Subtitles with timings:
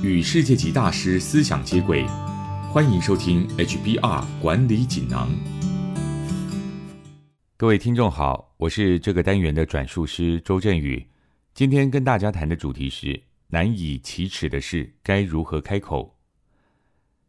[0.00, 2.06] 与世界级大师思想接轨，
[2.70, 5.28] 欢迎收听 HBR 管理锦囊。
[7.56, 11.04] 各位听众好，我是这个单元的转述师周振宇。
[11.52, 16.16] 今天跟大家谈的主题是难以启齿的事该如何开口。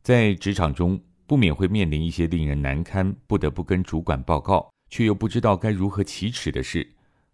[0.00, 6.88] 在职场中，不免会面临一些令人难堪、不得不跟主管报告，却又不知道该如何启齿的事。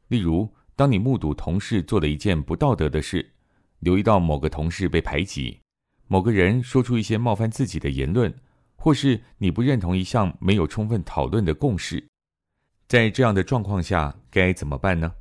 [0.08, 3.34] 例如，当你目睹同事做了一件不道德的事。
[3.80, 5.60] 留意到某个同事被排挤，
[6.06, 8.34] 某个人说出一些冒犯自己的言论，
[8.76, 12.08] 或是你不认同一项没有充分讨论的共识，
[12.86, 15.12] 在这样的状况下该怎么办呢？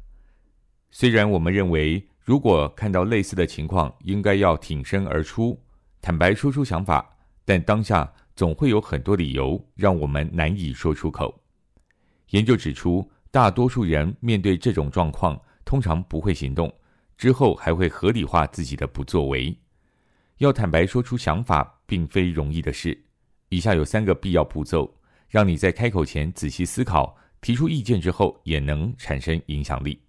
[0.90, 5.60] 虽然我们认为，如果看到类似的情况，应该要挺身而出，
[6.02, 11.44] 坦白说出想法，但当下总会有很多理由让我们难以说出口。
[12.30, 16.74] 研究指出，大多数人面对这种状况，通常不会行动。
[17.18, 19.58] 之后还会合理化自己的不作为。
[20.38, 22.98] 要坦白说出想法，并非容易的事。
[23.50, 24.94] 以下有三个必要步骤，
[25.28, 30.00] 让你在开口前仔细思考，提出意见之后也能产生影响力。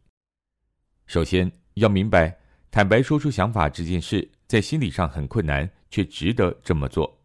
[1.07, 2.37] 首先要明白，
[2.71, 7.19] 坦白说出想法这件事，在心理上很困难，却值得这么做。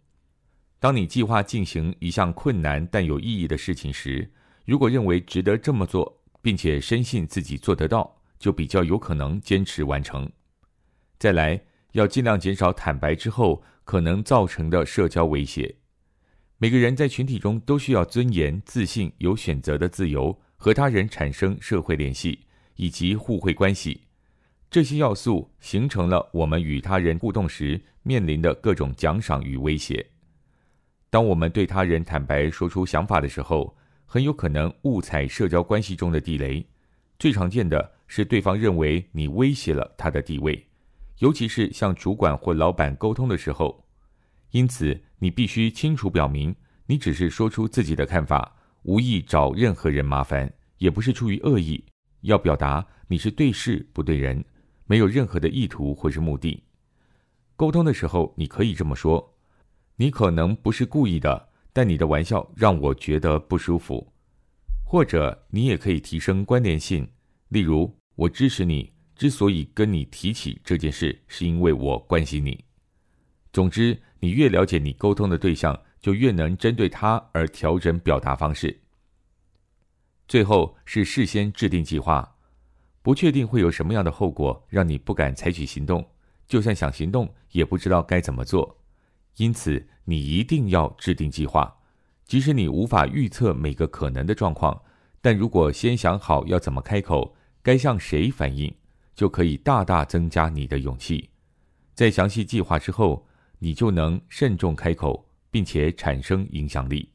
[0.79, 4.31] 当你计划进行一项困难但有意义的事情时，
[4.66, 8.22] 如果认为值得这么做，并且深信自己做得到。
[8.44, 10.30] 就比较有可能坚持完成。
[11.17, 11.61] 再来，
[11.94, 15.77] 要尽量减少坦白之后可能造成的社交威胁。
[16.58, 22.41] 每个人在群体中都需要尊严、自信、有选择的自由，和他人产生社会联系
[22.75, 24.02] 以及互惠关系。
[24.69, 30.05] 这些要素形成了我们与他人互动时面临的各种奖赏与威胁。
[31.09, 36.66] 当我们对他人坦白说出想法的时候，很有可能误踩社交关系中的地雷。
[37.17, 37.94] 最常见的。
[38.16, 40.67] 是对方认为你威胁了他的地位，
[41.17, 43.83] 尤其是向主管或老板沟通的时候。
[44.52, 51.84] 因此，你必须清楚表明，你只是说出自己的看法，无意找任何人麻烦，也不是出于恶意。
[52.22, 54.46] 要表达你是对事不对人，
[54.85, 56.62] 没有任何的意图或是目的。
[57.56, 59.34] 沟通的时候，你可以这么说
[59.97, 64.13] ：“你可能不是故意的，但你的玩笑让我觉得不舒服。”
[64.85, 67.07] 或者，你也可以提升关联性，
[67.50, 67.91] 例如。
[68.16, 68.91] 我支持你。
[69.16, 72.66] 之所以跟你提起这件事，是因为我关心你。
[73.53, 78.81] 总之，你越了解你沟通的对象，就越能针对他而调整表达方式。
[80.28, 82.38] 最后是事先制定计划，
[83.03, 86.06] 不确定会有什么样的后果，让你不敢采取行动。
[86.47, 88.79] 就算想行动，也不知道该怎么做。
[89.38, 91.78] 因此，你一定要制定计划。
[92.25, 94.81] 即使你无法预测每个可能的状况，
[95.22, 97.35] 但如果先想好要怎么开口。
[97.63, 98.75] 该向谁反映，
[99.16, 101.29] 就可以大大增加你的勇气。
[101.96, 103.25] 在详细计划之后，
[103.59, 107.09] 你就能慎重开口，并且产生影响力。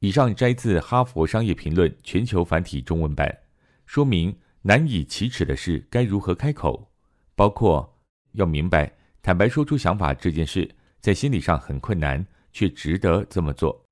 [0.00, 3.38] 以上摘自《哈佛商业评论》全球繁体中文版，
[3.86, 6.90] 说明难以启齿的事该如何开口，
[7.36, 8.00] 包括
[8.32, 8.92] 要明白
[9.22, 13.84] 坦白说出想法这件事，在心理上很困难，却值得这么做。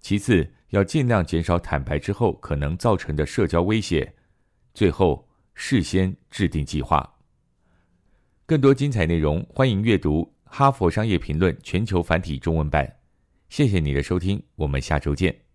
[0.00, 4.14] 其次，要尽量减少坦白之后可能造成的社交威胁。
[4.76, 7.16] 最后，事先制定计划。
[8.44, 12.98] 更多精彩内容，欢迎阅读《哈佛商业评论》全球繁体中文版。
[13.48, 15.45] 谢谢你的收听，我们下周见。